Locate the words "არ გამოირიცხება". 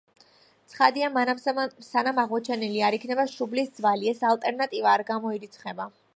5.01-5.91